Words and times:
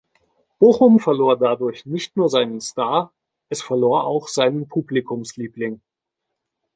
Bochum 0.57 0.97
verlor 0.99 1.37
dadurch 1.37 1.85
nicht 1.85 2.17
nur 2.17 2.27
seinen 2.27 2.59
Star, 2.59 3.13
es 3.49 3.61
verlor 3.61 4.05
auch 4.05 4.29
seinen 4.29 4.67
Publikumsliebling. 4.67 5.79